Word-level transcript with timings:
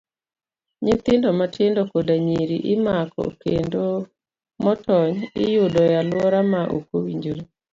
Nyithindo 0.83 1.27
matindo 1.39 1.79
koda 1.91 2.15
nyiri 2.25 2.57
imako 2.75 3.21
kendo 3.41 3.81
motony, 4.63 5.15
iyudo 5.43 5.79
e 5.89 5.91
aluora 6.01 6.39
ma 6.51 6.61
okowinjore. 6.77 7.43